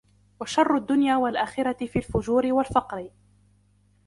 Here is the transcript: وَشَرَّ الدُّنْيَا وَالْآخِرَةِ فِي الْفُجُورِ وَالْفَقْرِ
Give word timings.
وَشَرَّ 0.39 0.75
الدُّنْيَا 0.77 1.15
وَالْآخِرَةِ 1.17 1.85
فِي 1.85 1.95
الْفُجُورِ 1.99 2.47
وَالْفَقْرِ 2.53 3.09